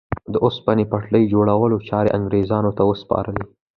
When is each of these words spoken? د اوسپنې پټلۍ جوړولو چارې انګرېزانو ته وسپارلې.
د 0.33 0.35
اوسپنې 0.45 0.85
پټلۍ 0.91 1.23
جوړولو 1.33 1.77
چارې 1.89 2.13
انګرېزانو 2.17 2.71
ته 2.77 2.83
وسپارلې. 2.89 3.43